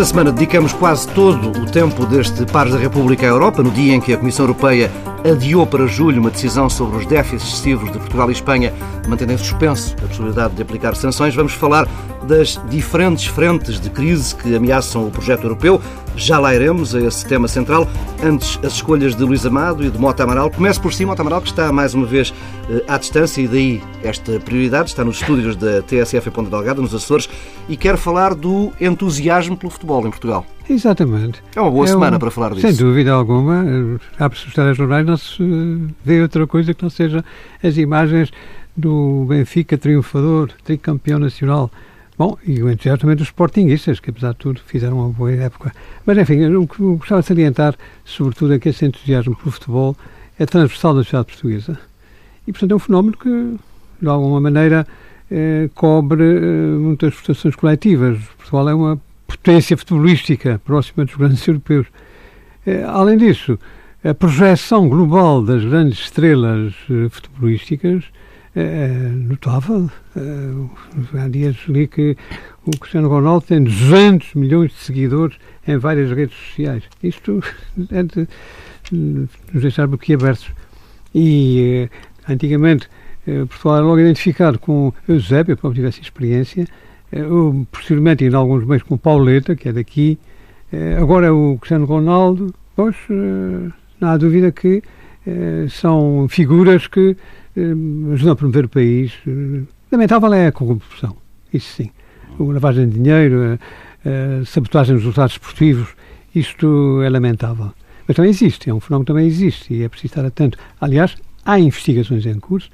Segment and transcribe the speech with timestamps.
[0.00, 3.94] Esta semana dedicamos quase todo o tempo deste Pares da República à Europa, no dia
[3.94, 4.90] em que a Comissão Europeia
[5.24, 8.72] adiou para julho uma decisão sobre os déficits excessivos de Portugal e Espanha,
[9.06, 11.34] mantendo em suspenso a possibilidade de aplicar sanções.
[11.34, 11.88] Vamos falar
[12.26, 15.80] das diferentes frentes de crise que ameaçam o projeto europeu.
[16.16, 17.88] Já lá iremos a esse tema central.
[18.22, 20.50] Antes, as escolhas de Luís Amado e de Mota Amaral.
[20.50, 22.32] Começo por si, Mota Amaral, que está mais uma vez
[22.68, 24.90] eh, à distância e daí esta prioridade.
[24.90, 27.28] Está nos estúdios da TSF em Ponta Delgada, nos Açores,
[27.68, 30.44] e quer falar do entusiasmo pelo futebol em Portugal.
[30.70, 31.42] Exatamente.
[31.56, 32.60] É uma boa é semana um, para falar disso.
[32.60, 33.64] Sem dúvida alguma.
[34.18, 35.42] Abre-se os telejornais, não se
[36.04, 37.24] vê outra coisa que não seja
[37.62, 38.30] as imagens
[38.76, 41.70] do Benfica triunfador, tricampeão nacional.
[42.16, 45.72] Bom, e o entusiasmo também dos sportinguistas, que apesar de tudo fizeram uma boa época.
[46.06, 47.74] Mas enfim, o que eu gostava de salientar,
[48.04, 49.96] sobretudo, é que esse entusiasmo pelo futebol
[50.38, 51.78] é transversal da sociedade portuguesa.
[52.46, 53.56] E, portanto, é um fenómeno que,
[54.00, 54.86] de alguma maneira,
[55.30, 58.18] eh, cobre eh, muitas prestações coletivas.
[58.36, 61.86] Portugal é uma potência futebolística próxima dos grandes europeus.
[62.66, 63.58] Eh, além disso,
[64.02, 68.04] a projeção global das grandes estrelas eh, futebolísticas
[68.56, 69.88] é, notável.
[71.14, 72.16] Há dias li que
[72.66, 75.36] o Cristiano Ronaldo tem 200 milhões de seguidores
[75.68, 76.82] em várias redes sociais.
[77.00, 77.40] Isto
[77.92, 78.28] é de
[78.90, 80.50] nos deixar boquiabertos.
[81.14, 81.88] E
[82.28, 82.88] antigamente
[83.24, 86.66] Portugal era logo identificado com Eusébio, como tivesse experiência,
[87.12, 90.18] uh, posteriormente em alguns meios com Pauleta, que é daqui,
[91.00, 94.80] agora é o Cristiano Ronaldo, pois não há dúvida que
[95.68, 97.16] são figuras que
[97.56, 99.12] eh, ajudam a promover o país.
[99.26, 101.16] Eh, lamentável é a corrupção,
[101.52, 101.90] isso sim.
[102.38, 103.58] A lavagem de dinheiro,
[104.04, 105.88] a, a sabotagem dos resultados esportivos,
[106.34, 107.72] isto é lamentável.
[108.06, 110.58] Mas também existe, é um fenómeno que também existe e é preciso estar atento.
[110.80, 112.70] Aliás, há investigações em curso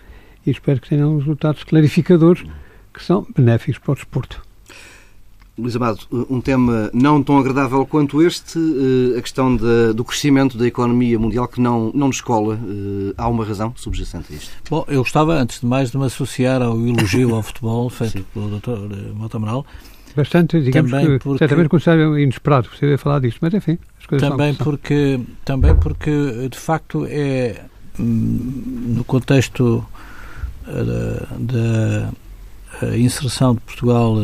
[0.47, 2.45] e espero que tenham resultados clarificadores
[2.97, 4.43] que são benéficos para o desporto.
[5.59, 10.59] Luís Amado, um tema não tão agradável quanto este, eh, a questão de, do crescimento
[10.59, 12.57] da economia mundial que não, não nos cola.
[12.57, 14.51] Eh, há uma razão subjacente a isto?
[14.69, 18.25] Bom, eu gostava, antes de mais, de me associar ao elogio ao futebol feito Sim.
[18.35, 19.15] pelo Dr.
[19.15, 19.65] Mota Amaral.
[20.15, 24.29] Bastante, digamos também que, porque, certamente considero inesperado você falar disto, mas enfim, as coisas
[24.29, 27.65] também são porque Também porque, de facto, é
[27.99, 29.87] hum, no contexto
[30.69, 32.11] eh, da,
[32.81, 34.17] da inserção de Portugal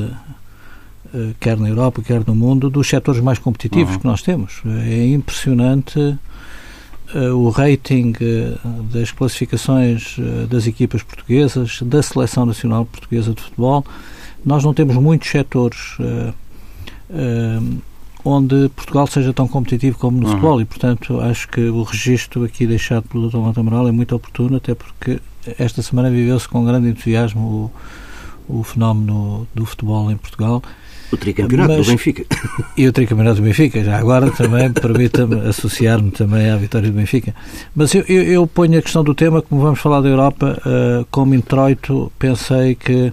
[1.15, 4.01] eh, quer na Europa, quer no mundo, dos setores mais competitivos uhum.
[4.01, 4.63] que nós temos.
[4.87, 12.87] É impressionante uh, o rating uh, das classificações uh, das equipas portuguesas, da seleção nacional
[12.87, 13.85] portuguesa de futebol.
[14.45, 15.97] Nós não temos muitos setores
[18.25, 20.33] onde Portugal seja tão competitivo como no uhum.
[20.33, 23.37] futebol e, portanto, acho que o registro aqui deixado pelo Dr.
[23.37, 25.21] Montamaral é muito oportuno, até porque
[25.59, 27.71] esta semana viveu-se com grande entusiasmo o,
[28.53, 30.63] o fenómeno do futebol em Portugal
[31.13, 32.25] o tricampeonato Mas, do Benfica.
[32.75, 37.35] E o tricampeonato do Benfica, já agora também permita-me associar-me também à vitória do Benfica.
[37.77, 41.07] Mas eu, eu, eu, ponho a questão do tema, como vamos falar da Europa, uh,
[41.11, 43.13] como introito, pensei que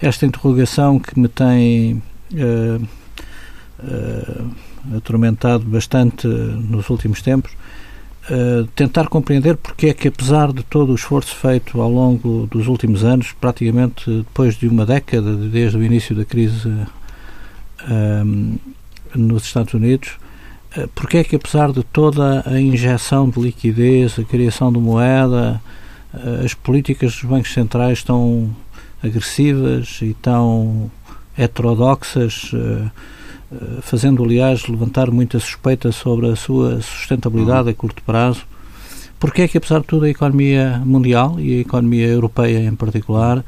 [0.00, 2.00] esta interrogação que me tem
[2.32, 2.88] uh,
[3.82, 7.50] uh, atormentado bastante nos últimos tempos,
[8.74, 13.02] tentar compreender porque é que, apesar de todo o esforço feito ao longo dos últimos
[13.04, 16.68] anos, praticamente depois de uma década, desde o início da crise
[17.90, 18.56] um,
[19.14, 20.10] nos Estados Unidos,
[20.76, 25.60] uh, porque é que apesar de toda a injeção de liquidez, a criação de moeda,
[26.44, 28.54] as políticas dos bancos centrais tão
[29.02, 30.90] agressivas e tão
[31.36, 32.90] heterodoxas, uh,
[33.82, 38.42] fazendo aliás levantar muita suspeita sobre a sua sustentabilidade a curto prazo,
[39.18, 43.44] porque é que apesar de tudo a economia mundial e a economia europeia em particular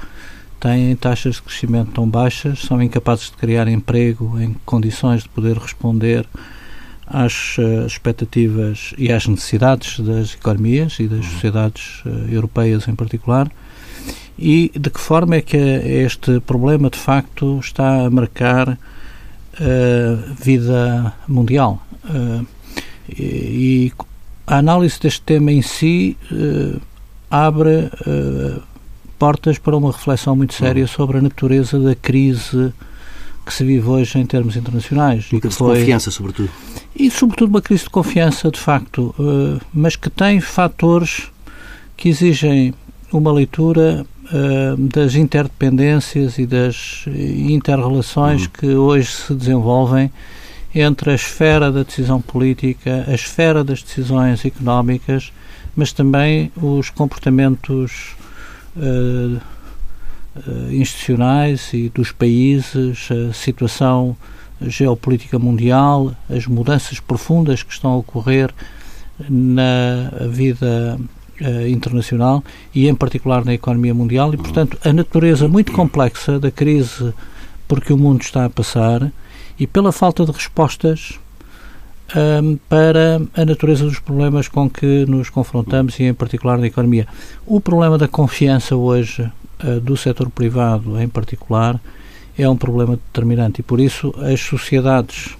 [0.60, 5.58] têm taxas de crescimento tão baixas, são incapazes de criar emprego em condições de poder
[5.58, 6.26] responder
[7.06, 13.50] às uh, expectativas e às necessidades das economias e das sociedades uh, europeias em particular.
[14.38, 18.78] E de que forma é que este problema de facto está a marcar
[20.40, 21.84] vida mundial?
[22.04, 22.46] Uh,
[23.08, 23.92] e,
[24.46, 26.80] a análise deste tema em si uh,
[27.30, 27.90] abre
[29.18, 30.88] portas para uma reflexão muito séria uhum.
[30.88, 32.72] sobre a natureza da crise
[33.46, 35.30] que se vive hoje em termos internacionais.
[35.32, 35.74] Uma crise foi...
[35.74, 36.50] de confiança, sobretudo.
[36.94, 39.14] E, sobretudo, uma crise de confiança, de facto,
[39.72, 41.30] mas que tem fatores
[41.96, 42.74] que exigem
[43.19, 48.49] uma leitura uh, das interdependências e das interrelações uhum.
[48.49, 50.11] que hoje se desenvolvem
[50.75, 55.32] entre a esfera da decisão política, a esfera das decisões económicas,
[55.76, 58.16] mas também os comportamentos
[58.76, 59.40] uh,
[60.70, 64.17] institucionais e dos países, a situação
[64.60, 68.52] geopolítica mundial, as mudanças profundas que estão a ocorrer
[69.28, 70.99] na vida
[71.40, 72.42] uh, internacional
[72.75, 77.12] e, em particular, na economia mundial, e, portanto, a natureza muito complexa da crise
[77.66, 79.10] por que o mundo está a passar
[79.58, 81.19] e pela falta de respostas
[82.14, 87.06] um, para a natureza dos problemas com que nos confrontamos e, em particular, na economia.
[87.46, 91.81] O problema da confiança hoje uh, do setor privado, em particular,
[92.36, 95.36] é um problema determinante e, por isso, as sociedades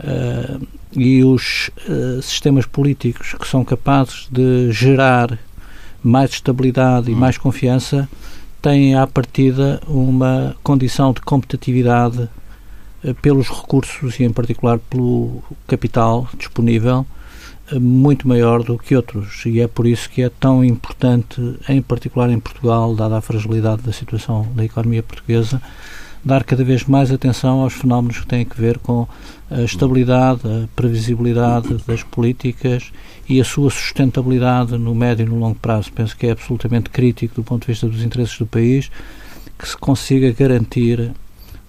[0.00, 5.38] uh, e os uh, sistemas políticos que são capazes de gerar
[6.02, 7.18] mais estabilidade e hum.
[7.18, 8.08] mais confiança
[8.60, 12.28] têm, à partida, uma condição de competitividade
[13.04, 17.04] eh, pelos recursos e, em particular, pelo capital disponível
[17.72, 21.82] eh, muito maior do que outros e é por isso que é tão importante, em
[21.82, 25.60] particular em Portugal, dada a fragilidade da situação da economia portuguesa,
[26.24, 29.08] dar cada vez mais atenção aos fenómenos que têm a ver com
[29.52, 32.90] a estabilidade, a previsibilidade das políticas
[33.28, 35.92] e a sua sustentabilidade no médio e no longo prazo.
[35.92, 38.90] Penso que é absolutamente crítico do ponto de vista dos interesses do país
[39.58, 41.12] que se consiga garantir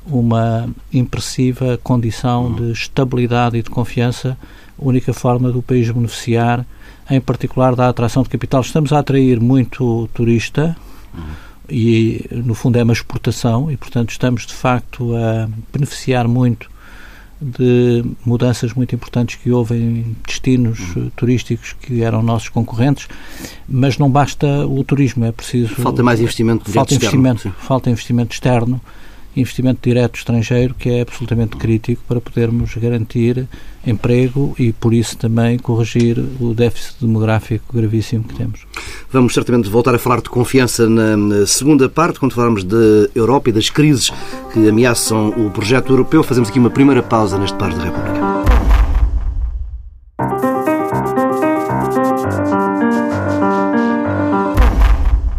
[0.05, 4.37] uma impressiva condição de estabilidade e de confiança,
[4.77, 6.65] única forma do país beneficiar,
[7.09, 8.61] em particular da atração de capital.
[8.61, 10.75] Estamos a atrair muito turista
[11.69, 16.72] e, no fundo, é uma exportação e, portanto, estamos de facto a beneficiar muito
[17.43, 20.79] de mudanças muito importantes que houve em destinos
[21.15, 23.07] turísticos que eram nossos concorrentes,
[23.67, 28.33] mas não basta o turismo, é preciso falta mais investimento falta investimento, externo, falta investimento
[28.33, 28.81] externo
[29.35, 33.47] investimento direto estrangeiro que é absolutamente crítico para podermos garantir
[33.85, 38.65] emprego e, por isso, também corrigir o déficit demográfico gravíssimo que temos.
[39.11, 43.53] Vamos certamente voltar a falar de confiança na segunda parte, quando falarmos da Europa e
[43.53, 44.11] das crises
[44.53, 46.23] que ameaçam o projeto europeu.
[46.23, 48.33] Fazemos aqui uma primeira pausa neste Par da República.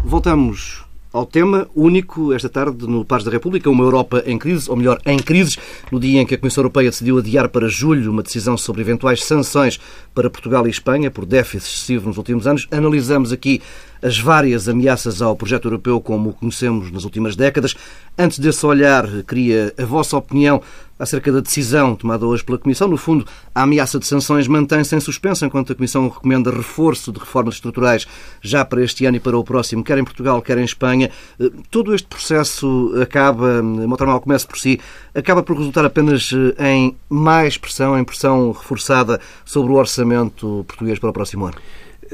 [0.03, 0.84] Voltamos
[1.15, 4.99] ao tema único esta tarde no Paz da República, uma Europa em crise, ou melhor,
[5.05, 5.57] em crises,
[5.89, 9.23] no dia em que a Comissão Europeia decidiu adiar para julho uma decisão sobre eventuais
[9.23, 9.79] sanções
[10.13, 12.67] para Portugal e Espanha por déficit excessivo nos últimos anos.
[12.69, 13.61] Analisamos aqui
[14.01, 17.75] as várias ameaças ao projeto europeu como o conhecemos nas últimas décadas.
[18.17, 20.61] Antes desse olhar, queria a vossa opinião
[20.97, 22.87] acerca da decisão tomada hoje pela Comissão.
[22.87, 27.19] No fundo, a ameaça de sanções mantém-se em suspenso, enquanto a Comissão recomenda reforço de
[27.19, 28.07] reformas estruturais
[28.41, 31.11] já para este ano e para o próximo, quer em Portugal, quer em Espanha.
[31.39, 34.79] Eh, todo este processo acaba, mal começa por si,
[35.13, 40.97] acaba por resultar apenas eh, em mais pressão, em pressão reforçada sobre o orçamento português
[40.99, 41.55] para o próximo ano?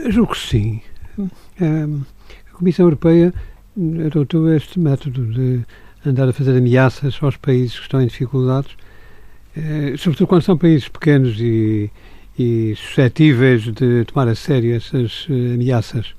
[0.10, 0.82] Julgo que sim.
[1.62, 3.34] A Comissão Europeia
[4.06, 5.62] adotou este método de
[6.06, 8.76] andar a fazer ameaças aos países que estão em dificuldades,
[9.56, 11.90] eh, sobretudo quando são países pequenos e,
[12.38, 16.16] e suscetíveis de tomar a sério essas eh, ameaças.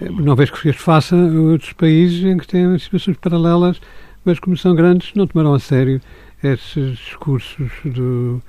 [0.00, 3.80] Eh, não vejo que se faça outros países em que têm situações paralelas,
[4.24, 6.00] mas como são grandes, não tomarão a sério
[6.42, 8.42] esses discursos do,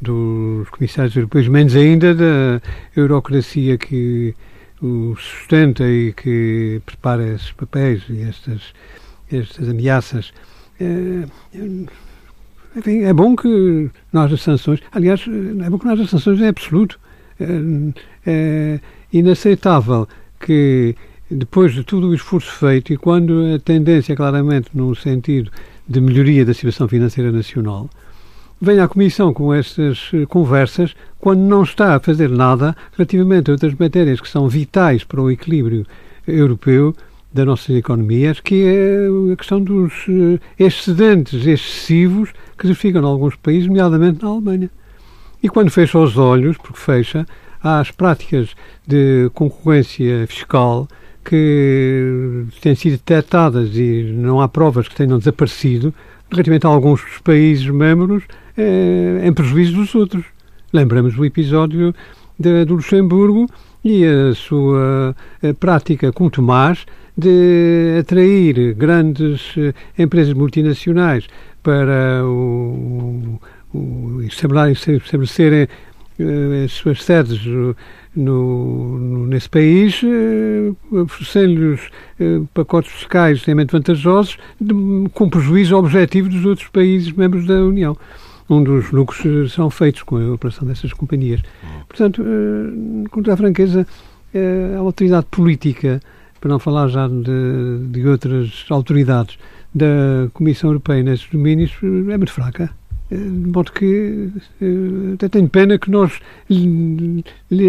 [0.00, 2.60] dos comissários europeus, menos ainda da
[2.94, 4.34] eurocracia que
[4.82, 8.62] o sustenta e que prepara esses papéis e estas,
[9.30, 10.32] estas ameaças.
[10.80, 11.24] É,
[12.76, 16.48] enfim, é bom que nós as sanções, aliás, é bom que nós as sanções é
[16.48, 16.98] absoluto.
[17.40, 17.44] É,
[18.26, 18.80] é
[19.12, 20.08] inaceitável
[20.40, 20.94] que
[21.30, 25.50] depois de todo o esforço feito e quando a tendência é claramente no sentido
[25.88, 27.88] de melhoria da situação financeira nacional,
[28.60, 33.52] venha à Comissão com estas eh, conversas quando não está a fazer nada relativamente a
[33.52, 35.86] outras matérias que são vitais para o equilíbrio
[36.26, 36.94] europeu
[37.32, 43.06] das nossas economias, que é a questão dos eh, excedentes excessivos que se ficam em
[43.06, 44.70] alguns países, nomeadamente na Alemanha.
[45.42, 47.26] E quando fecha os olhos, porque fecha,
[47.62, 48.50] às práticas
[48.86, 50.88] de concorrência fiscal
[51.24, 55.92] que têm sido detectadas e não há provas que tenham desaparecido,
[56.30, 58.24] relativamente a alguns países membros,
[58.56, 60.24] é, em prejuízo dos outros.
[60.72, 61.94] Lembramos o episódio
[62.38, 63.48] de, do Luxemburgo
[63.84, 66.84] e a sua a prática com Tomás
[67.16, 69.54] de atrair grandes
[69.98, 71.26] empresas multinacionais
[71.62, 73.40] para o,
[73.74, 75.68] o estabelecerem
[76.64, 80.00] as suas sedes no, no, nesse país,
[80.90, 81.88] oferecendo-lhes
[82.54, 84.74] pacotes fiscais extremamente vantajosos, de,
[85.12, 87.96] com prejuízo objetivo dos outros países membros da União
[88.48, 91.42] um dos lucros são feitos com a operação dessas companhias.
[91.86, 92.24] Portanto,
[93.10, 93.86] com toda a franqueza,
[94.74, 96.00] a autoridade política,
[96.40, 99.38] para não falar já de, de outras autoridades
[99.74, 102.70] da Comissão Europeia nesses domínios, é muito fraca.
[103.10, 104.30] De modo que
[105.14, 107.24] até tenho pena que nós lhe,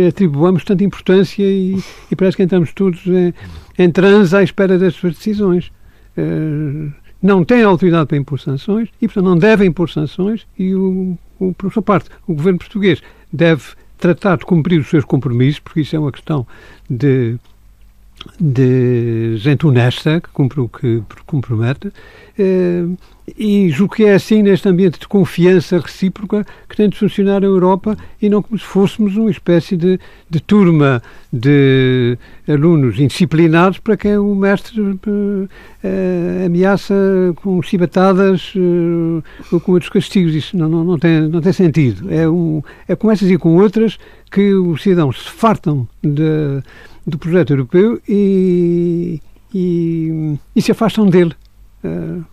[0.07, 1.77] atribuamos tanta importância e,
[2.11, 3.33] e, parece que entramos todos em,
[3.77, 5.71] em transe à espera das suas decisões.
[6.17, 6.91] Uh,
[7.21, 11.53] não têm autoridade para impor sanções e, portanto, não devem impor sanções e, o, o,
[11.53, 13.63] por sua parte, o governo português deve
[13.97, 16.45] tratar de cumprir os seus compromissos, porque isso é uma questão
[16.89, 17.37] de
[18.39, 21.91] de gente honesta, que cumpre o que compromete,
[22.37, 22.83] eh,
[23.37, 27.45] e julgo que é assim neste ambiente de confiança recíproca que tem de funcionar a
[27.45, 32.17] Europa e não como se fôssemos uma espécie de, de turma de
[32.47, 35.49] alunos indisciplinados para quem o mestre uh,
[36.45, 36.93] ameaça
[37.37, 40.33] com chibatadas uh, ou com outros castigos.
[40.33, 42.11] Isso não, não, não, tem, não tem sentido.
[42.11, 43.97] É, um, é com essas e com outras
[44.31, 46.61] que os cidadãos se fartam de
[47.09, 49.21] do projeto europeu e,
[49.53, 51.33] e, e se afastam dele.
[51.83, 52.23] Uh,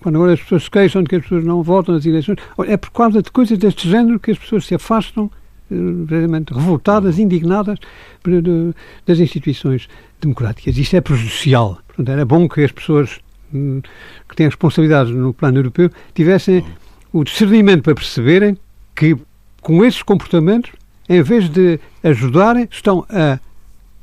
[0.00, 2.76] quando agora as pessoas se queixam de que as pessoas não votam nas eleições, é
[2.76, 5.30] por causa de coisas deste género que as pessoas se afastam, uh,
[5.70, 7.78] verdadeiramente revoltadas, indignadas
[8.24, 8.74] de,
[9.06, 9.88] das instituições
[10.20, 10.76] democráticas.
[10.76, 11.78] Isto é prejudicial.
[11.86, 13.20] Portanto, era bom que as pessoas
[13.52, 13.80] um,
[14.28, 16.64] que têm responsabilidades no plano europeu tivessem
[17.12, 18.56] o discernimento para perceberem
[18.94, 19.16] que,
[19.60, 20.70] com esses comportamentos,
[21.08, 23.38] em vez de ajudarem, estão a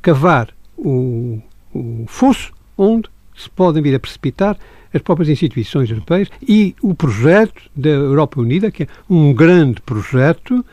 [0.02, 1.42] cavar o,
[1.74, 4.58] o fosso onde se podem vir a precipitar
[4.98, 10.66] as próprias instituições europeias e o projeto da Europa Unida, que é um grande projeto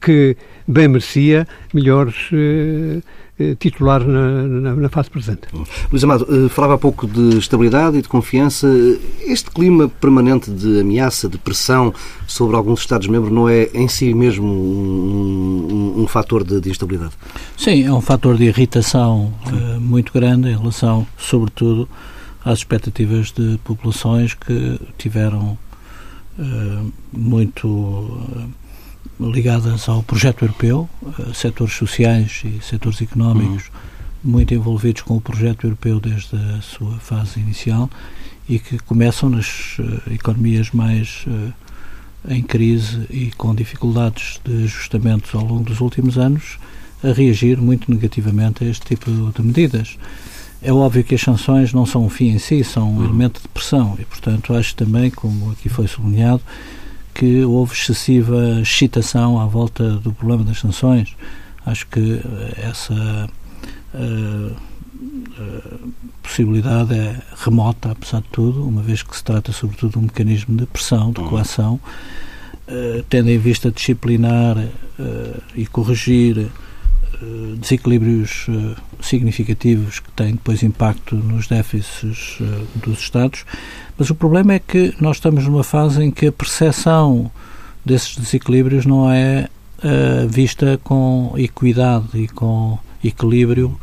[0.00, 0.36] que
[0.66, 3.00] bem merecia melhores eh,
[3.38, 5.42] eh, titular na, na, na, fase presente.
[5.90, 8.68] Luís Amado, eh, falava há pouco de estabilidade e de confiança.
[9.20, 11.94] Este clima permanente de ameaça, de pressão
[12.26, 17.12] sobre alguns Estados-membros não é em si mesmo um, um, um fator de, de, instabilidade?
[17.56, 21.88] Sim, é um fator de irritação uh, muito grande em relação, sobretudo,
[22.44, 25.58] às expectativas de populações que tiveram
[26.38, 27.68] uh, muito.
[27.68, 28.62] Uh,
[29.20, 34.30] ligadas ao projeto europeu, uh, setores sociais e setores económicos uhum.
[34.32, 37.90] muito envolvidos com o projeto europeu desde a sua fase inicial
[38.48, 39.76] e que começam nas
[40.10, 41.24] economias mais
[42.28, 46.58] em crise e com dificuldades de ajustamentos ao longo dos últimos anos
[47.02, 49.98] a reagir muito negativamente a este tipo de medidas.
[50.62, 53.04] É óbvio que as sanções não são um fim em si, são um uhum.
[53.04, 56.40] elemento de pressão e, portanto, acho também, como aqui foi sublinhado,
[57.12, 61.16] que houve excessiva excitação à volta do problema das sanções.
[61.66, 63.28] Acho que eh, essa
[63.94, 65.92] uh, uh,
[66.22, 70.56] possibilidade é remota, apesar de tudo, uma vez que se trata sobretudo de um mecanismo
[70.56, 71.28] de pressão, de uhum.
[71.28, 71.80] coação,
[72.68, 74.56] uh, tendo em vista disciplinar
[75.56, 76.48] e corrigir
[77.58, 78.46] desequilíbrios
[79.00, 82.38] significativos que têm depois impacto nos déficits
[82.74, 83.44] dos Estados
[83.96, 87.30] mas o problema é que nós estamos numa fase em que a percepção
[87.84, 89.48] desses desequilíbrios não é
[90.28, 93.78] vista com equidade e com equilíbrio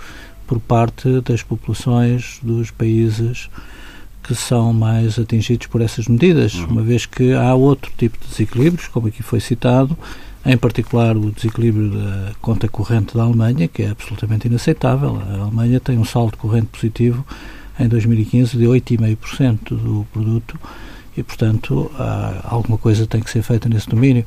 [0.47, 3.49] por parte das populações dos países
[4.23, 6.67] que são mais atingidos por essas medidas, uhum.
[6.67, 9.97] uma vez que há outro tipo de desequilíbrios, como aqui foi citado,
[10.45, 15.21] em particular o desequilíbrio da conta corrente da Alemanha, que é absolutamente inaceitável.
[15.21, 17.25] A Alemanha tem um saldo corrente positivo
[17.79, 20.59] em 2015 de 8,5% do produto
[21.15, 21.91] e, portanto,
[22.43, 24.25] alguma coisa tem que ser feita nesse domínio.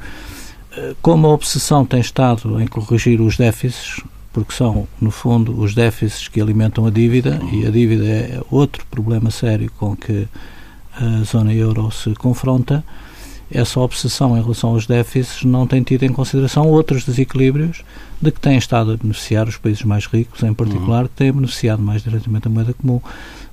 [0.77, 4.03] Eh, como a obsessão tem estado em corrigir os déficits,
[4.33, 8.85] porque são, no fundo, os déficits que alimentam a dívida, e a dívida é outro
[8.91, 10.27] problema sério com que
[10.95, 12.83] a zona euro se confronta,
[13.53, 17.83] essa obsessão em relação aos déficits não tem tido em consideração outros desequilíbrios
[18.21, 21.83] de que têm estado a beneficiar os países mais ricos, em particular, que têm beneficiado
[21.83, 23.01] mais diretamente a moeda comum.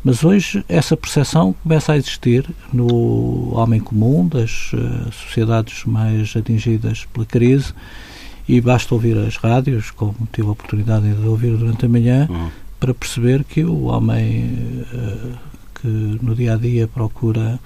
[0.03, 7.05] Mas hoje essa percepção começa a existir no homem comum, das uh, sociedades mais atingidas
[7.11, 7.73] pela crise,
[8.47, 12.49] e basta ouvir as rádios, como tive a oportunidade de ouvir durante a manhã, uhum.
[12.79, 15.37] para perceber que o homem uh,
[15.81, 17.59] que no dia a dia procura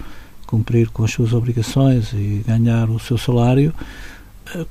[0.47, 3.73] cumprir com as suas obrigações e ganhar o seu salário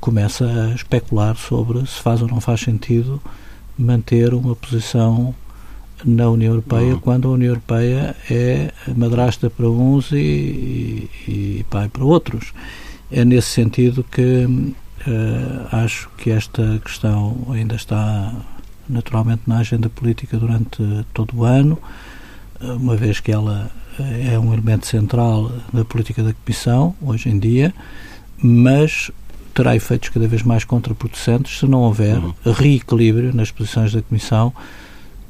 [0.01, 3.21] começa a especular sobre se faz ou não faz sentido
[3.77, 5.35] manter uma posição
[6.05, 6.99] na União Europeia, uhum.
[6.99, 12.53] quando a União Europeia é madrasta para uns e, e, e pai para outros.
[13.11, 18.35] É nesse sentido que uh, acho que esta questão ainda está
[18.89, 20.83] naturalmente na agenda política durante
[21.15, 21.79] todo o ano,
[22.61, 27.75] uma vez que ela é um elemento central da política da Comissão, hoje em dia,
[28.39, 29.11] mas
[29.55, 32.35] terá efeitos cada vez mais contraproducentes se não houver uhum.
[32.45, 34.53] reequilíbrio nas posições da Comissão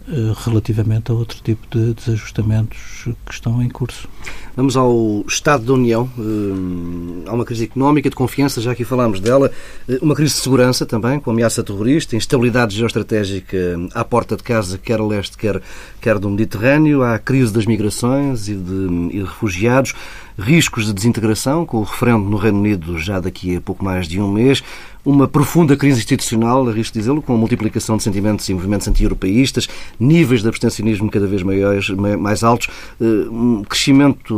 [0.09, 4.09] eh, relativamente a outro tipo de desajustamentos que estão em curso.
[4.55, 6.07] Vamos ao Estado da União.
[6.19, 9.51] Eh, há uma crise económica, de confiança, já aqui falámos dela.
[9.89, 13.57] Eh, uma crise de segurança também, com ameaça terrorista, instabilidade geoestratégica
[13.95, 15.63] à porta de casa, quer a leste, quer,
[16.03, 17.03] quer do Mediterrâneo.
[17.03, 19.95] Há a crise das migrações e de, e de refugiados
[20.39, 24.21] riscos de desintegração, com o referendo no Reino Unido já daqui a pouco mais de
[24.21, 24.63] um mês,
[25.05, 29.69] uma profunda crise institucional, arrisco dizê-lo, com a multiplicação de sentimentos e movimentos anti-europeístas,
[29.99, 32.69] níveis de abstencionismo cada vez maiores, mais altos,
[33.01, 34.35] eh, um crescimento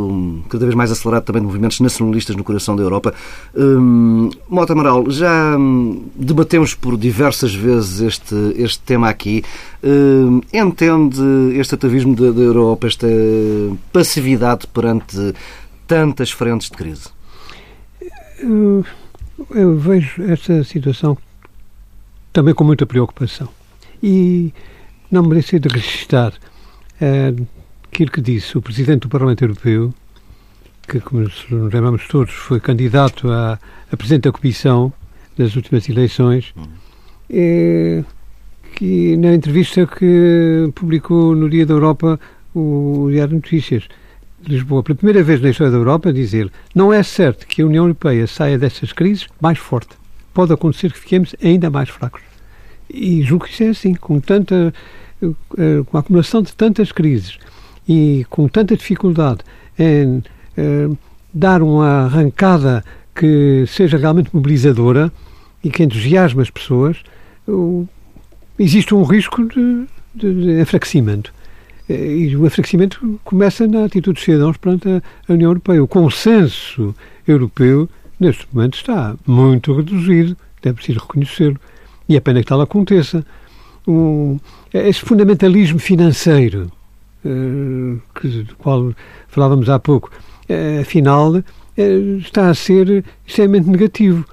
[0.49, 3.13] cada vez mais acelerado também de movimentos nacionalistas no coração da Europa.
[3.55, 9.43] Um, Mota Amaral, já hum, debatemos por diversas vezes este, este tema aqui.
[9.83, 11.21] Um, entende
[11.55, 13.07] este atavismo da, Europa, esta
[13.91, 15.33] passividade perante
[15.87, 17.09] tantas frentes de crise?
[18.39, 18.85] Eu,
[19.51, 21.17] eu vejo essa situação
[22.31, 23.47] também com muita preocupação.
[24.03, 24.53] E
[25.09, 26.33] não me deixei de registrar
[26.99, 27.33] é,
[27.95, 29.93] aquilo que disse o Presidente do Parlamento Europeu,
[30.85, 33.57] que, como nos lembramos todos, foi candidato a,
[33.89, 34.91] a Presidente da Comissão
[35.37, 36.53] das últimas eleições,
[37.29, 38.03] é,
[38.75, 42.19] que na entrevista que publicou no Dia da Europa
[42.53, 43.87] o Diário de Notícias,
[44.45, 47.85] Lisboa, pela primeira vez na história da Europa, dizer não é certo que a União
[47.85, 49.95] Europeia saia dessas crises mais forte.
[50.33, 52.21] Pode acontecer que fiquemos ainda mais fracos.
[52.89, 54.73] E julgo que isso é assim, com tanta
[55.23, 57.39] eh, com a acumulação de tantas crises
[57.87, 59.39] e com tanta dificuldade
[59.77, 60.23] em
[60.57, 60.89] eh,
[61.33, 65.11] dar uma arrancada que seja realmente mobilizadora
[65.63, 66.97] e que entusiasme as pessoas,
[68.57, 71.33] existe um risco de, de, de enfraquecimento.
[71.89, 75.83] Eh, e o enfraquecimento começa na atitude dos cidadãos perante a União Europeia.
[75.83, 76.95] O consenso
[77.27, 81.59] europeu, neste momento, está muito reduzido, é preciso reconhecê-lo.
[82.07, 83.25] E é pena que tal aconteça.
[83.87, 84.39] Um,
[84.73, 86.71] esse fundamentalismo financeiro,
[88.13, 88.93] que, do qual
[89.27, 90.11] falávamos há pouco,
[90.49, 94.25] uh, afinal, uh, está a ser extremamente negativo.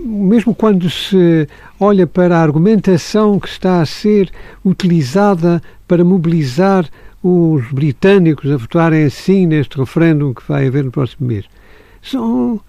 [0.00, 1.48] mesmo quando se
[1.78, 4.30] olha para a argumentação que está a ser
[4.64, 6.88] utilizada para mobilizar
[7.22, 11.44] os britânicos a votarem assim neste referendo que vai haver no próximo mês.
[12.02, 12.60] São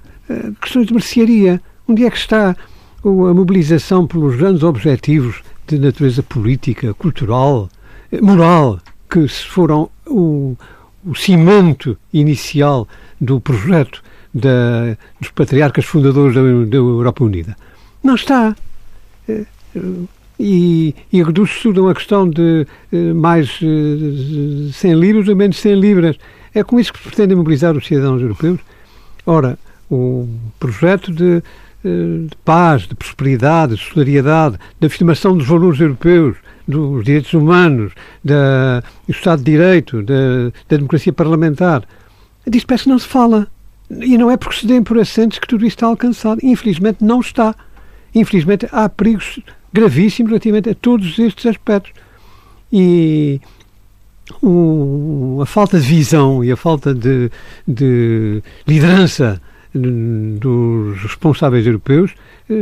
[0.61, 1.61] questões de mercearia.
[1.87, 2.55] Onde é que está
[3.03, 7.76] a mobilização pelos grandes objetivos de natureza política, cultural, eh,
[8.21, 10.55] moral, que foram o,
[11.05, 12.87] o cimento inicial
[13.19, 17.55] do projeto da, dos patriarcas fundadores da, da Europa Unida?
[18.03, 18.55] Não está.
[19.27, 19.45] Eh,
[20.39, 25.57] e, e reduz-se tudo a uma questão de uh, mais uh, 100 libras ou menos
[25.57, 26.17] 100 libras.
[26.53, 28.59] É com isso que se pretende mobilizar os cidadãos europeus.
[29.25, 29.57] Ora,
[29.89, 30.27] o
[30.59, 31.41] projeto de,
[31.83, 36.37] uh, de paz, de prosperidade, de solidariedade, de afirmação dos valores europeus,
[36.67, 41.83] dos direitos humanos, da, do Estado de Direito, da, da democracia parlamentar,
[42.45, 43.47] disso parece que não se fala.
[43.89, 46.39] E não é porque se dêem por assentes que tudo isso está alcançado.
[46.43, 47.55] Infelizmente não está.
[48.13, 49.39] Infelizmente há perigos
[49.71, 51.93] gravíssimo relativamente a todos estes aspectos.
[52.71, 53.39] E
[54.41, 57.31] o, a falta de visão e a falta de,
[57.65, 59.41] de liderança
[59.73, 62.13] dos responsáveis europeus
[62.49, 62.53] eh,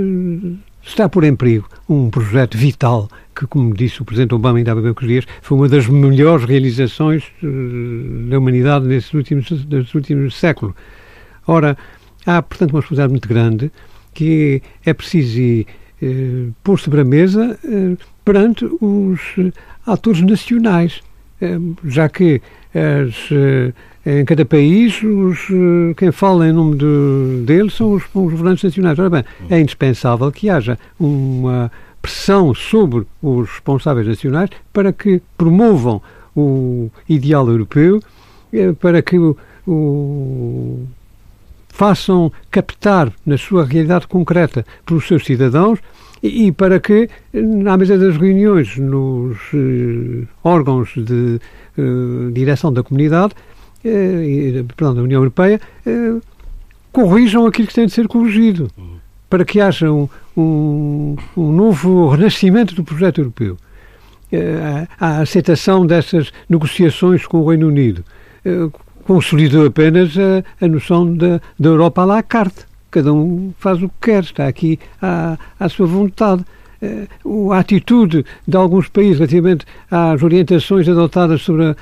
[0.84, 4.72] está a pôr em perigo um projeto vital que, como disse o Presidente Obama ainda
[4.72, 7.48] há poucos dias, foi uma das melhores realizações eh,
[8.30, 10.74] da humanidade nesses últimos, nesses últimos séculos.
[11.46, 11.78] Ora,
[12.26, 13.72] há, portanto, uma responsabilidade muito grande
[14.14, 15.68] que é preciso
[16.02, 19.20] eh, pôr sobre a mesa eh, perante os
[19.86, 21.02] atores nacionais,
[21.84, 22.42] já que
[22.74, 23.30] as,
[24.04, 25.48] em cada país os,
[25.96, 28.98] quem fala em nome de, deles são os, os governantes nacionais.
[28.98, 31.72] Ora bem, é indispensável que haja uma
[32.06, 36.00] pressão sobre os responsáveis nacionais para que promovam
[36.36, 38.00] o ideal europeu,
[38.80, 39.36] para que o,
[39.68, 40.86] o
[41.70, 45.80] façam captar na sua realidade concreta pelos seus cidadãos
[46.22, 51.40] e, e para que, na mesa das reuniões, nos eh, órgãos de
[51.78, 53.34] eh, direção da comunidade,
[53.84, 56.16] eh, perdão, da União Europeia, eh,
[56.92, 58.70] corrijam aquilo que tem de ser corrigido.
[59.30, 63.58] Para que haja um, um, um novo renascimento do projeto europeu.
[64.32, 68.04] Uh, a aceitação dessas negociações com o Reino Unido
[68.46, 68.72] uh,
[69.04, 72.66] consolidou apenas a, a noção da, Europa à la carte.
[72.90, 76.44] Cada um faz o que quer, está aqui à, à sua vontade.
[77.24, 81.76] Uh, a atitude de alguns países relativamente às orientações adotadas sobre a,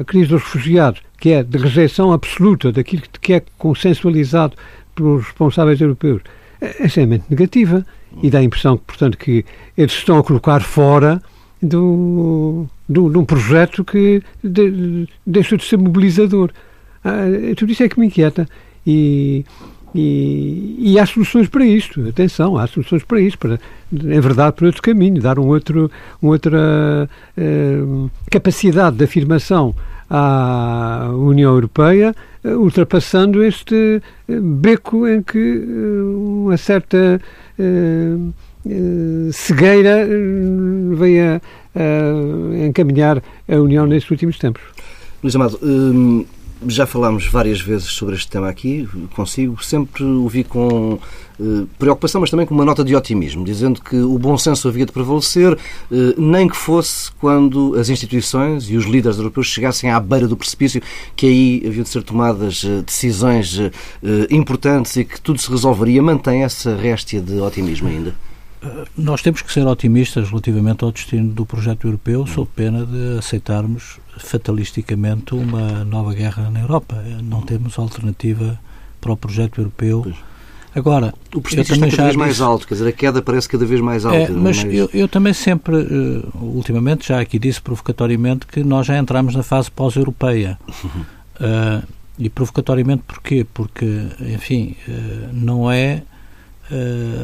[0.00, 4.54] a crise dos refugiados, que é de rejeição absoluta daquilo que é consensualizado
[4.94, 6.22] pelos responsáveis europeus,
[6.60, 7.84] é extremamente negativa
[8.22, 9.44] e dá a impressão, portanto, que
[9.76, 11.22] eles estão a colocar fora
[11.62, 16.50] do, do, de um projeto que de, deixou de ser mobilizador.
[17.04, 17.24] Ah,
[17.56, 18.48] tudo isso é que me inquieta.
[18.86, 19.44] E,
[19.94, 23.60] e, e, há soluções para isto, atenção, há soluções para isto, para,
[23.92, 29.74] em verdade, para outro caminho, dar um outro, uma outra uh, capacidade de afirmação
[30.08, 37.20] à União Europeia, ultrapassando este uh, beco em que uma certa
[39.32, 40.06] cegueira
[40.96, 41.40] veio
[41.74, 44.62] a, encaminhar a União nestes últimos tempos.
[45.22, 46.24] Luís Amado, hum,
[46.66, 50.98] já falámos várias vezes sobre este tema aqui, consigo, sempre o vi com eh,
[51.78, 54.92] preocupação, mas também com uma nota de otimismo, dizendo que o bom senso havia de
[54.92, 55.56] prevalecer,
[55.90, 60.36] eh, nem que fosse quando as instituições e os líderes europeus chegassem à beira do
[60.36, 60.82] precipício,
[61.16, 63.60] que aí haviam de ser tomadas eh, decisões
[64.30, 66.02] importantes e que tudo se resolveria.
[66.02, 68.14] Mantém essa réstia de otimismo ainda?
[68.96, 73.98] Nós temos que ser otimistas relativamente ao destino do projeto europeu, sob pena de aceitarmos
[74.18, 77.02] fatalisticamente uma nova guerra na Europa.
[77.22, 78.58] Não temos alternativa
[79.00, 80.02] para o projeto europeu.
[80.04, 80.31] Pois.
[80.74, 83.80] Agora, o precipício está cada vez mais alto, quer dizer, a queda parece cada vez
[83.80, 84.16] mais alta.
[84.16, 84.74] É, mas mais...
[84.74, 89.42] Eu, eu, também sempre, uh, ultimamente, já aqui disse provocatoriamente que nós já entramos na
[89.42, 90.58] fase pós-europeia.
[90.70, 91.86] Uh,
[92.18, 93.46] e provocatoriamente porquê?
[93.52, 93.86] Porque,
[94.20, 96.02] enfim, uh, não é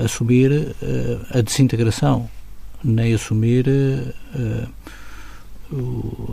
[0.04, 0.76] assumir
[1.32, 2.28] a desintegração,
[2.84, 3.64] nem assumir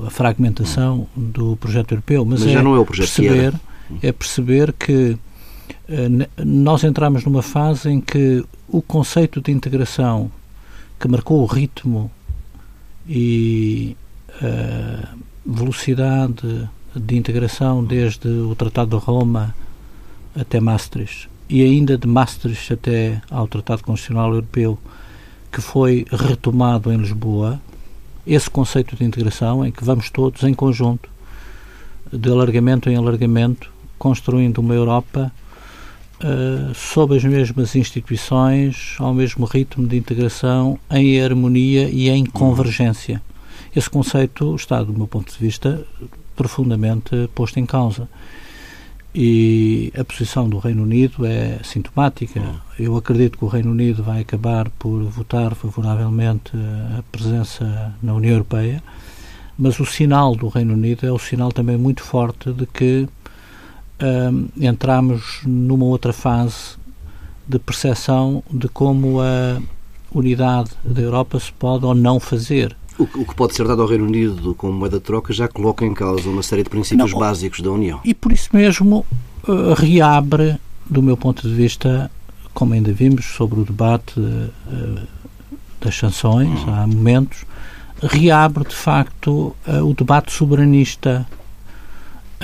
[0.05, 3.53] a fragmentação do projeto europeu, mas, mas já é não é o projeto perceber,
[4.01, 5.19] é perceber que uh,
[6.43, 10.31] nós entramos numa fase em que o conceito de integração
[10.99, 12.09] que marcou o ritmo
[13.07, 13.95] e
[14.41, 15.07] a eh,
[15.45, 19.53] velocidade de integração desde o Tratado de Roma
[20.35, 24.79] até Maastricht e ainda de Maastricht até ao Tratado Constitucional Europeu
[25.51, 27.61] que foi retomado em Lisboa
[28.25, 31.09] esse conceito de integração em que vamos todos em conjunto,
[32.11, 35.31] de alargamento em alargamento, construindo uma Europa
[36.23, 43.21] uh, sob as mesmas instituições, ao mesmo ritmo de integração, em harmonia e em convergência.
[43.75, 45.85] Esse conceito está, do meu ponto de vista,
[46.35, 48.07] profundamente posto em causa
[49.15, 52.41] e a posição do Reino Unido é sintomática.
[52.77, 56.51] Eu acredito que o Reino Unido vai acabar por votar favoravelmente
[56.99, 58.83] a presença na União Europeia,
[59.57, 63.07] mas o sinal do Reino Unido é o sinal também muito forte de que
[64.01, 66.75] um, entramos numa outra fase
[67.47, 69.61] de percepção de como a
[70.13, 72.75] unidade da Europa se pode ou não fazer.
[72.97, 75.93] O, que pode ser dado ao Reino Unido como moeda de troca já coloca em
[75.93, 77.99] causa uma série de princípios Não, básicos da União.
[78.05, 79.05] E por isso mesmo
[79.47, 80.57] uh, reabre,
[80.89, 82.09] do meu ponto de vista,
[82.53, 85.07] como ainda vimos sobre o debate uh,
[85.81, 86.73] das sanções, hum.
[86.73, 87.45] há momentos,
[88.01, 91.27] reabre de facto uh, o debate soberanista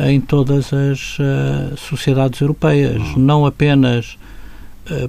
[0.09, 1.17] em todas as
[1.77, 3.13] sociedades europeias, hum.
[3.17, 4.17] não apenas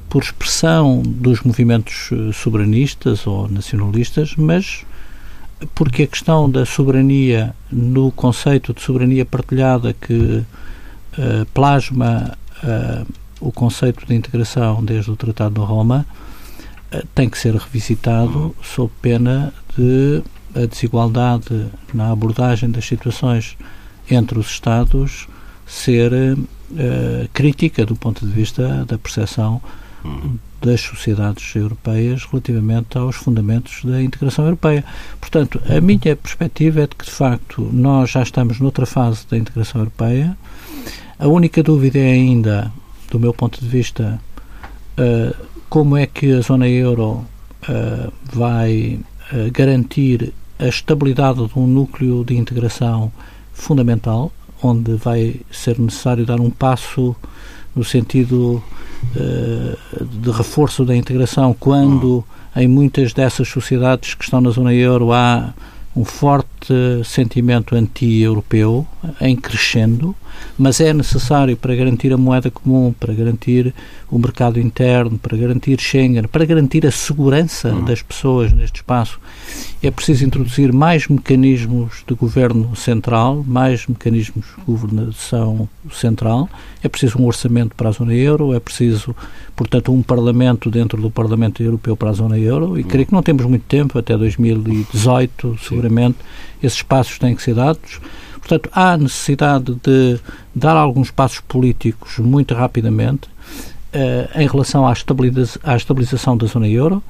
[0.09, 4.85] por expressão dos movimentos soberanistas ou nacionalistas, mas
[5.75, 13.07] porque a questão da soberania, no conceito de soberania partilhada que uh, plasma uh,
[13.41, 16.07] o conceito de integração desde o Tratado de Roma,
[16.93, 20.23] uh, tem que ser revisitado sob pena de
[20.55, 23.57] a desigualdade na abordagem das situações
[24.11, 25.29] entre os Estados
[25.67, 26.37] ser
[27.33, 29.61] crítica do ponto de vista da percepção
[30.63, 34.85] das sociedades europeias relativamente aos fundamentos da integração europeia.
[35.21, 39.37] Portanto, a minha perspectiva é de que, de facto, nós já estamos noutra fase da
[39.37, 40.37] integração europeia.
[41.19, 42.73] A única dúvida é ainda,
[43.11, 44.21] do meu ponto de vista,
[44.99, 45.37] uh,
[45.69, 47.25] como é que a zona euro
[47.69, 49.01] uh, vai
[49.33, 53.13] uh, garantir a estabilidade de um núcleo de integração
[53.53, 57.15] fundamental, onde vai ser necessário dar um passo
[57.75, 58.63] no sentido
[59.17, 65.13] uh, de reforço da integração, quando em muitas dessas sociedades que estão na zona euro
[65.13, 65.53] há
[65.97, 66.52] um forte
[67.05, 68.87] sentimento anti-europeu
[69.21, 70.15] em crescendo,
[70.59, 73.75] mas é necessário para garantir a moeda comum, para garantir
[74.11, 77.85] o mercado interno, para garantir Schengen, para garantir a segurança uhum.
[77.85, 79.19] das pessoas neste espaço,
[79.83, 86.49] é preciso introduzir mais mecanismos de governo central, mais mecanismos de governação central,
[86.83, 89.17] é preciso um orçamento para a zona euro, é preciso,
[89.57, 93.23] portanto, um parlamento dentro do Parlamento Europeu para a zona euro, e creio que não
[93.23, 96.19] temos muito tempo, até 2018, seguramente,
[96.63, 98.01] esses passos têm que ser dados.
[98.39, 100.19] Portanto, há necessidade de
[100.55, 106.69] dar alguns passos políticos muito rapidamente uh, em relação à, estabiliza à estabilização da zona
[106.69, 107.03] euro.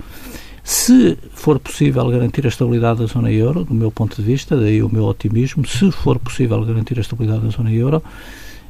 [0.63, 4.83] Se for possível garantir a estabilidade da zona euro, do meu ponto de vista, daí
[4.83, 8.03] o meu otimismo, se for possível garantir a estabilidade da zona euro,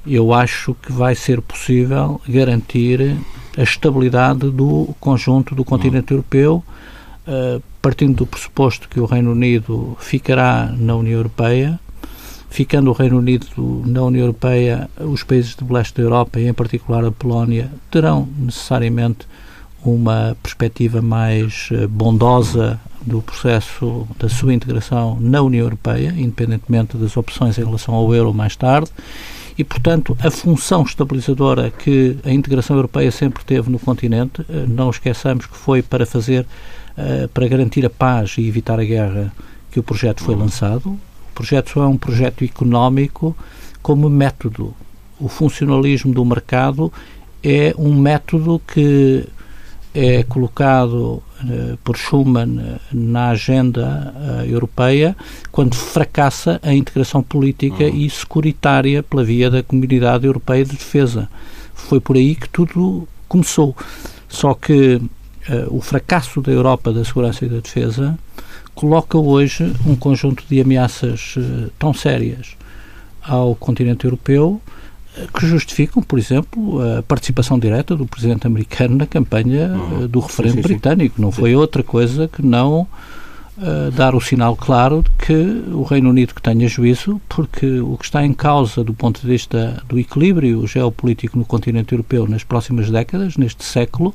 [0.06, 3.16] eu acho que vai ser possível garantir
[3.56, 6.81] a estabilidade do conjunto do continente europeu, uh,
[7.80, 11.78] partindo do pressuposto que o Reino Unido ficará na União Europeia,
[12.50, 13.46] ficando o Reino Unido
[13.86, 18.28] na União Europeia, os países do leste da Europa, e em particular a Polónia, terão
[18.38, 19.26] necessariamente
[19.84, 27.16] uma perspectiva mais eh, bondosa do processo da sua integração na União Europeia, independentemente das
[27.16, 28.90] opções em relação ao euro mais tarde,
[29.58, 34.90] e, portanto, a função estabilizadora que a integração europeia sempre teve no continente, eh, não
[34.90, 36.46] esqueçamos que foi para fazer,
[36.96, 39.32] eh, para garantir a paz e evitar a guerra
[39.70, 40.90] que o projeto foi lançado.
[40.90, 43.36] O projeto é um projeto económico
[43.82, 44.74] como método.
[45.18, 46.92] O funcionalismo do mercado
[47.42, 49.26] é um método que
[49.94, 55.14] é colocado uh, por Schuman uh, na agenda uh, europeia
[55.50, 57.96] quando fracassa a integração política uhum.
[57.96, 61.28] e securitária pela via da Comunidade Europeia de Defesa.
[61.74, 63.76] Foi por aí que tudo começou.
[64.28, 65.00] Só que
[65.70, 68.18] o fracasso da Europa da segurança e da defesa
[68.74, 71.34] coloca hoje um conjunto de ameaças
[71.78, 72.56] tão sérias
[73.22, 74.60] ao continente europeu
[75.38, 80.06] que justificam, por exemplo, a participação direta do presidente americano na campanha uhum.
[80.06, 81.20] do referendo sim, sim, britânico.
[81.20, 82.86] Não foi outra coisa que não
[83.58, 87.96] uh, dar o sinal claro de que o Reino Unido que tenha juízo, porque o
[87.96, 92.44] que está em causa do ponto de vista do equilíbrio geopolítico no continente europeu nas
[92.44, 94.14] próximas décadas, neste século,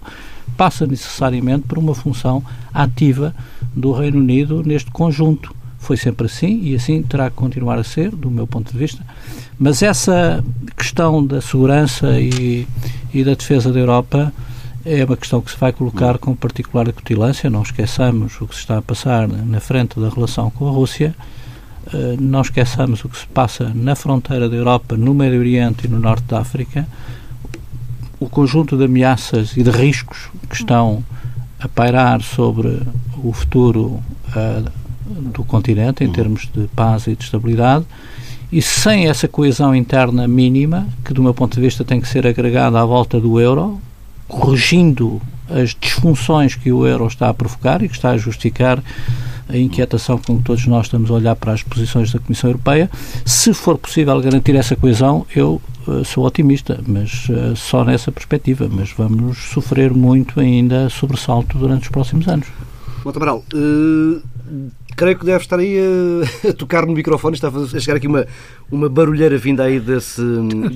[0.56, 3.36] passa necessariamente por uma função ativa
[3.76, 5.56] do Reino Unido neste conjunto.
[5.80, 9.06] Foi sempre assim e assim terá que continuar a ser, do meu ponto de vista.
[9.60, 10.43] Mas essa
[10.76, 12.67] questão da segurança e,
[13.13, 14.34] e da defesa da Europa
[14.88, 17.50] é uma questão que se vai colocar com particular acutilância.
[17.50, 21.13] Não esqueçamos o que se está a passar na frente da relação com a Rússia.
[21.93, 25.89] Eh, não esqueçamos o que se passa na fronteira da Europa, no Médio Oriente e
[25.89, 26.88] no Norte da África.
[28.17, 31.04] O conjunto de ameaças e de riscos que estão
[31.60, 32.82] a pairar sobre
[33.21, 34.71] o futuro uh,
[35.34, 37.86] do continente em termos de paz e de estabilidade
[38.52, 42.26] e sem essa coesão interna mínima, que do meu ponto de vista tem que ser
[42.26, 43.82] agregada à volta do euro,
[44.27, 48.83] corrigindo as disfunções que o euro está a provocar e que está a justificar
[49.47, 52.89] a inquietação com que todos nós estamos a olhar para as posições da Comissão Europeia.
[53.25, 58.67] Se for possível garantir essa coesão, eu uh, sou otimista, mas uh, só nessa perspectiva.
[58.69, 62.47] Mas vamos sofrer muito ainda sobressalto durante os próximos anos.
[63.05, 64.21] Monte Amaral, uh
[64.97, 67.36] creio que deve estar aí a, a tocar no microfone.
[67.36, 68.25] Está a chegar aqui uma,
[68.69, 70.21] uma barulheira vinda aí desse,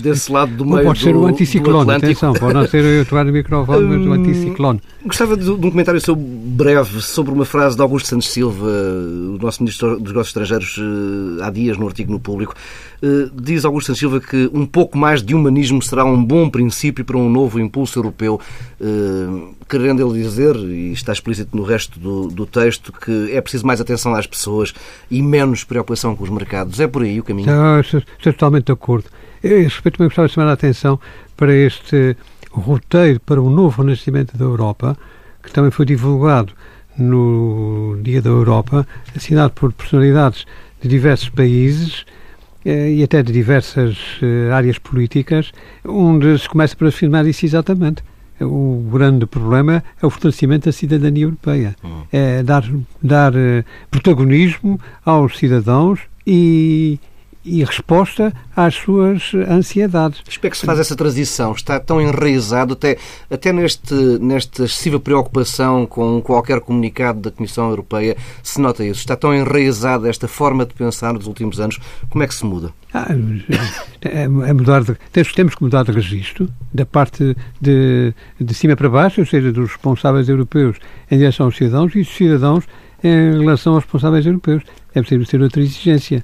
[0.02, 3.34] desse lado do meio Pode ser o anticiclone, atenção, pode não ser eu tocar no
[3.34, 4.82] microfone, mas o anticiclone.
[5.04, 9.38] Gostava de, de, um comentário seu breve sobre uma frase de Augusto Santos Silva, o
[9.42, 12.54] nosso Ministro dos Negócios Estrangeiros, eh, há dias no artigo no Público.
[13.04, 17.18] Eh, diz Augusto Silva que um pouco mais de humanismo será um bom princípio para
[17.18, 18.40] um novo impulso europeu.
[18.80, 23.66] Eh, querendo ele dizer, e está explícito no resto do, do texto, que é preciso
[23.66, 24.74] mais atenção às pessoas
[25.10, 26.80] e menos preocupação com os mercados.
[26.80, 27.48] É por aí o caminho?
[27.48, 29.06] Não, estou, totalmente de acordo.
[29.44, 31.00] Eu, respeito, também gostava de chamar a atenção
[31.36, 32.16] para este
[32.52, 34.96] roteiro para o novo renascimento da Europa,
[35.42, 36.54] que também foi divulgado
[36.96, 38.86] no Dia da Europa,
[39.16, 40.46] assinado por personalidades
[40.82, 42.06] de diversos países
[42.66, 45.52] e até de diversas eh, áreas políticas,
[45.84, 48.04] onde se começa por afirmar isso exatamente.
[48.40, 51.76] O grande problema é o fortalecimento da cidadania europeia.
[51.84, 52.04] Hum.
[52.12, 52.64] É dar,
[53.02, 57.00] dar eh, protagonismo aos cidadãos e,
[57.44, 60.22] e resposta às suas ansiedades.
[60.28, 61.52] Espero que se faz essa transição.
[61.54, 62.98] Está tão enraizado, até,
[63.30, 69.00] até neste, nesta excessiva preocupação com qualquer comunicado da Comissão Europeia, se nota isso.
[69.00, 71.80] Está tão enraizada esta forma de pensar nos últimos anos.
[72.10, 72.72] Como é que se muda?
[72.94, 73.08] Ah,
[74.02, 74.96] é, é mudar de,
[75.34, 79.72] temos que mudar de registro, da parte de, de cima para baixo, ou seja, dos
[79.72, 80.78] responsáveis europeus
[81.10, 82.66] em direção aos cidadãos, e os cidadãos
[83.04, 84.64] em relação aos responsáveis europeus.
[84.94, 86.24] É preciso ter outra exigência.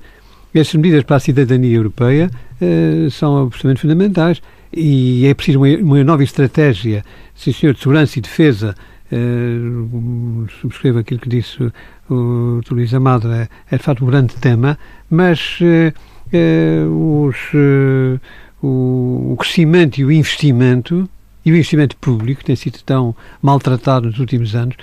[0.59, 4.41] Estas medidas para a cidadania europeia uh, são absolutamente fundamentais
[4.73, 8.73] e é preciso uma, uma nova estratégia, sim senhor, de segurança e defesa.
[9.11, 11.61] Uh, subscrevo aquilo que disse
[12.09, 14.79] o, o Luís Amado, é, é, de facto um grande tema,
[15.11, 17.37] mas uh, os,
[18.61, 21.07] o, o crescimento e o investimento
[21.45, 24.75] e o investimento público, que tem sido tão maltratado nos últimos anos,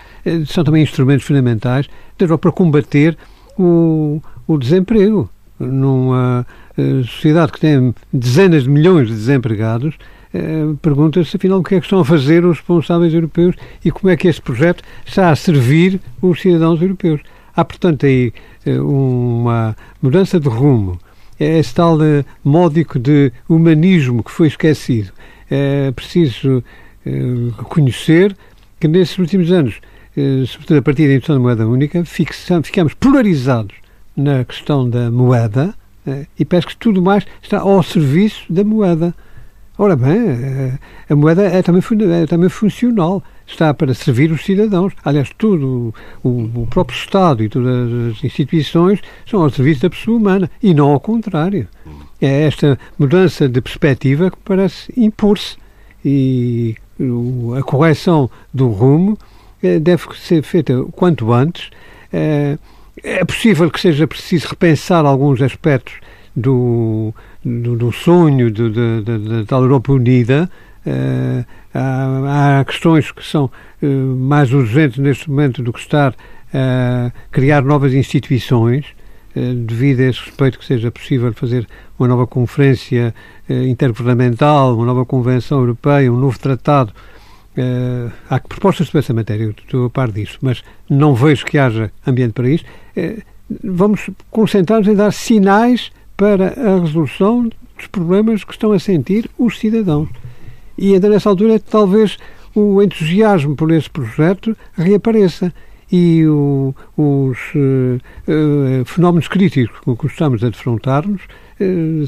[0.47, 3.19] são também instrumentos fundamentais para combater
[3.59, 5.29] o, o desemprego
[5.67, 6.47] numa
[6.77, 9.95] uh, sociedade que tem dezenas de milhões de desempregados,
[10.35, 14.11] uh, pergunta-se afinal o que é que estão a fazer os responsáveis europeus e como
[14.11, 17.21] é que este projeto está a servir os cidadãos europeus.
[17.57, 18.33] Há, portanto, aí
[18.67, 20.99] uh, uma mudança de rumo.
[21.39, 21.99] É esse tal
[22.45, 25.11] módico de humanismo que foi esquecido.
[25.51, 26.63] É preciso
[27.59, 28.37] reconhecer
[28.79, 29.81] que nesses últimos anos,
[30.47, 33.75] sobretudo a partir da introdução da moeda única, ficamos polarizados
[34.17, 35.75] na questão da moeda
[36.07, 39.15] eh, e parece que tudo mais está ao serviço da moeda.
[39.77, 40.79] Ora bem, eh,
[41.11, 41.83] a moeda é também,
[42.23, 44.93] é também funcional, está para servir os cidadãos.
[45.05, 46.29] Aliás, tudo, o,
[46.63, 50.91] o, próprio Estado e todas as instituições são ao serviço da pessoa humana e não
[50.91, 51.67] ao contrário.
[52.21, 55.57] É esta mudança de perspectiva que parece impor-se
[56.05, 56.77] e
[57.59, 59.19] a correção do rumo
[59.63, 61.71] eh, deve ser feita o quanto antes.
[63.27, 65.95] Possível que seja preciso repensar alguns aspectos
[66.35, 70.51] do, do, do sonho de, de, de, da Europa Unida.
[70.87, 76.15] Uh, há, há, questões que são uh, mais urgentes neste momento do que estar
[76.53, 78.85] a criar novas instituições,
[79.35, 81.67] uh, devido a esse respeito que seja possível fazer
[81.99, 83.15] uma nova conferência
[83.49, 86.93] intergovernamental, uma nova convenção europeia, um novo tratado
[87.57, 91.91] Uh, há propostas sobre essa matéria, estou a par disso, mas não vejo que haja
[92.05, 92.65] ambiente para isso.
[92.97, 93.23] Uh,
[93.63, 99.59] vamos concentrar-nos em dar sinais para a resolução dos problemas que estão a sentir os
[99.59, 100.09] cidadãos.
[100.77, 102.19] E então, nessa altura, talvez
[102.57, 105.55] o entusiasmo por esse projeto reapareça
[105.93, 111.23] e o, os uh, fenómenos críticos com que estamos a defrontar-nos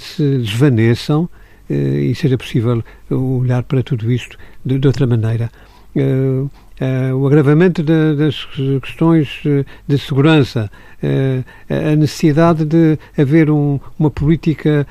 [0.01, 1.29] se desvaneçam
[1.69, 5.51] e seja possível olhar para tudo isto de, de outra maneira.
[5.97, 8.45] Uh, uh, o agravamento das
[8.83, 10.71] questões eh, de segurança,
[11.03, 14.87] uh, a necessidade de haver um, uma política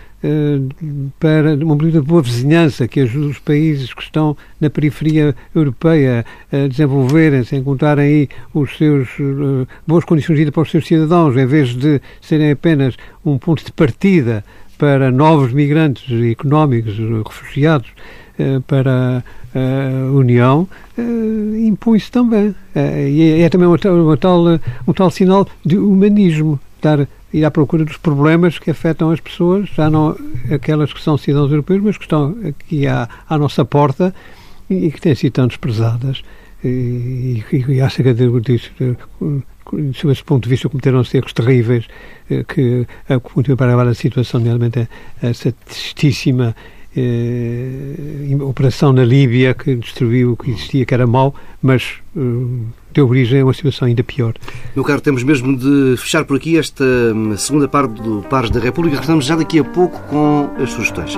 [1.19, 6.25] para uma política de boa vizinhança que ajude os países que estão na periferia europeia
[6.51, 9.07] a desenvolverem-se, a encontrarem aí os seus
[9.85, 13.63] boas condições de vida para os seus cidadãos, em vez de serem apenas um ponto
[13.63, 14.43] de partida
[14.77, 17.89] para novos migrantes económicos, refugiados,
[18.37, 19.23] eh, para
[19.55, 22.53] a União eh, impõe-se também.
[22.75, 24.43] Eh, e é, é também uma tal,
[24.85, 29.69] um tal sinal de humanismo, dar, ir à procura dos problemas que afetam as pessoas,
[29.69, 30.17] já não
[30.53, 34.13] aquelas que são cidadãos europeus, mas que estão aqui à, à nossa porta
[34.69, 36.21] e, que têm sido tão desprezadas.
[36.63, 38.71] E, e, e que disso,
[39.93, 41.85] sob esse ponto de vista, cometeram-se erros terríveis
[42.47, 42.87] que
[43.23, 44.87] continuam para a situação, realmente,
[45.21, 46.55] essa tristíssima
[46.95, 52.19] eh, operação na Líbia que destruiu o que existia, que era mau, mas eh,
[52.93, 54.33] deu origem a uma situação ainda pior.
[54.73, 58.59] Meu caro, temos mesmo de fechar por aqui esta hum, segunda parte do Pares da
[58.59, 58.99] República.
[58.99, 61.17] Estamos já daqui a pouco com as sugestões.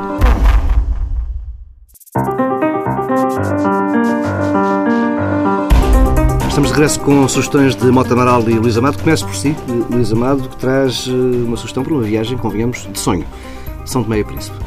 [6.58, 8.98] Estamos de regresso com sugestões de Mota Amaral e Luís Amado.
[8.98, 9.56] Começo por si,
[9.92, 13.24] Luís Amado, que traz eh, uma sugestão para uma viagem, convenhamos, de sonho.
[13.86, 14.58] São Tomé e Príncipe.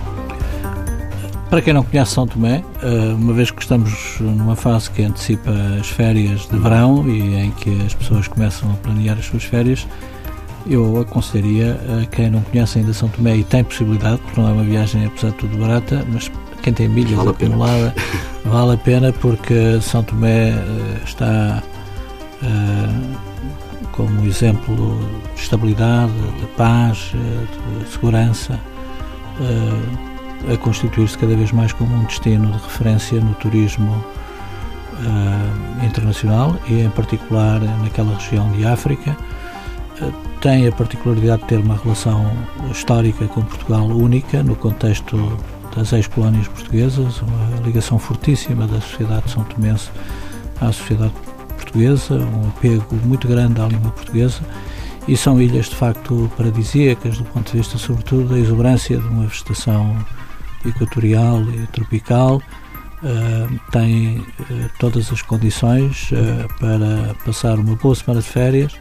[1.51, 5.51] Para quem não conhece São Tomé, eh, uma vez que estamos numa fase que antecipa
[5.81, 9.85] as férias de verão e em que as pessoas começam a planear as suas férias,
[10.69, 14.53] eu aconselharia a quem não conhece ainda São Tomé e tem possibilidade, porque não é
[14.53, 16.31] uma viagem apesar de tudo barata, mas
[16.63, 17.93] quem tem milhas vale acumuladas
[18.45, 21.61] vale a pena porque São Tomé eh, está
[23.93, 24.99] como exemplo
[25.35, 28.59] de estabilidade, de paz, de segurança.
[29.41, 30.11] Uh,
[30.53, 34.03] a constituir-se cada vez mais como um destino de referência no turismo
[35.85, 39.17] internacional e, em particular, naquela região de África.
[40.41, 42.31] Tem a particularidade de ter uma relação
[42.71, 45.39] histórica com Portugal única no contexto
[45.77, 49.89] das ex-colónias portuguesas, uma ligação fortíssima da sociedade são tomense
[50.61, 51.13] à sociedade
[51.71, 54.41] portuguesa, um apego muito grande à língua portuguesa
[55.07, 59.27] e são ilhas de facto paradisíacas do ponto de vista sobretudo da exuberância de uma
[59.27, 59.97] vegetação
[60.67, 62.43] equatorial e tropical,
[63.73, 64.23] tem
[64.79, 66.11] todas as condições
[66.59, 68.79] para passar uma boa semana de férias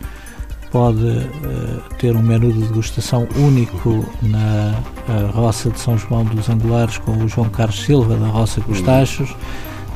[0.72, 4.76] pode uh, ter um menu de degustação único na
[5.08, 9.36] uh, Roça de São João dos Angulares com o João Carlos Silva, da Roça Costachos,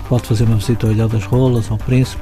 [0.10, 2.22] pode fazer uma visita ao Ilha das Rolas, ao Príncipe.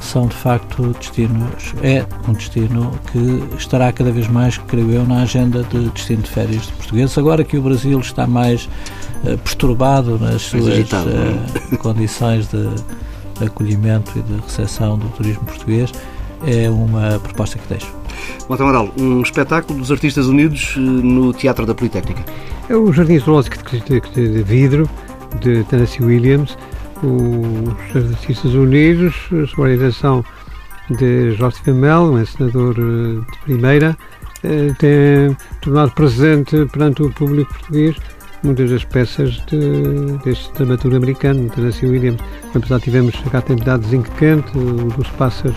[0.00, 5.22] São de facto destinos, é um destino que estará cada vez mais, creio eu, na
[5.22, 7.16] agenda de destino de férias de portugueses.
[7.18, 8.68] Agora que o Brasil está mais
[9.24, 11.76] uh, perturbado nas suas agitado, é?
[11.76, 12.68] condições de
[13.44, 15.92] acolhimento e de recepção do turismo português,
[16.46, 17.92] é uma proposta que deixo.
[18.48, 22.24] Mota Amaral, um espetáculo dos Artistas Unidos eh, no Teatro da Politécnica.
[22.68, 23.56] É o Jardim Zoológico
[24.14, 24.88] de Vidro,
[25.40, 26.56] de Tennessee Williams,
[27.02, 30.24] os Artistas Unidos, a organização
[30.90, 33.96] de Jorge Camel, um encenador eh, de primeira,
[34.44, 37.96] eh, tem tornado presente perante o público português
[38.42, 42.20] muitas das peças de, deste dramaturgo americano, Tennessee Williams.
[42.54, 45.56] Apesar tivemos a Quente, o dos Pássaros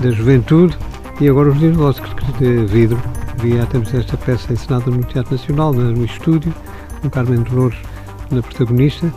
[0.00, 0.76] da Juventude
[1.20, 3.00] e agora os Oscars de Vidro.
[3.42, 6.52] Via temos esta peça encenada no Teatro Nacional, no estúdio,
[7.00, 7.78] com Carmen Dolores
[8.30, 9.12] na protagonista.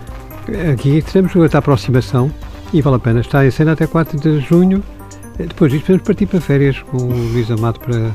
[0.74, 2.32] Aqui teremos outra aproximação
[2.74, 3.22] e vale a pena.
[3.22, 4.84] Está em cena até 4 de junho.
[5.38, 8.12] Depois disso, podemos partir para férias com o Luís Amado para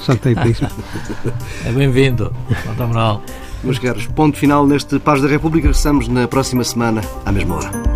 [0.00, 0.72] Santa e Príncipe.
[1.64, 2.32] É bem-vindo,
[2.64, 3.22] Santa Moral.
[3.62, 5.68] Meus caros, ponto final neste Paz da República.
[5.68, 7.95] Regressamos na próxima semana, à mesma hora.